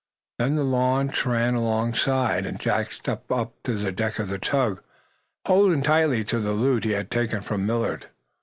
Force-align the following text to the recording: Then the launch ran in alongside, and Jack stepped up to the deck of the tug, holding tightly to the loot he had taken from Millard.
Then 0.39 0.55
the 0.55 0.63
launch 0.63 1.27
ran 1.27 1.49
in 1.49 1.53
alongside, 1.57 2.47
and 2.47 2.59
Jack 2.59 2.91
stepped 2.91 3.31
up 3.31 3.53
to 3.61 3.75
the 3.77 3.91
deck 3.91 4.17
of 4.17 4.29
the 4.29 4.39
tug, 4.39 4.81
holding 5.45 5.83
tightly 5.83 6.23
to 6.23 6.39
the 6.39 6.53
loot 6.53 6.85
he 6.85 6.91
had 6.93 7.11
taken 7.11 7.41
from 7.43 7.67
Millard. 7.67 8.07